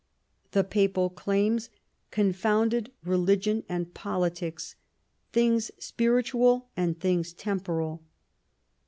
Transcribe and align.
The 0.53 0.63
Papal 0.63 1.11
claims 1.11 1.69
confounded 2.09 2.91
religion 3.05 3.63
and 3.69 3.93
politics, 3.93 4.75
things 5.31 5.69
spirit 5.77 6.25
ual 6.33 6.63
and 6.75 6.99
things 6.99 7.33
temporal. 7.33 8.01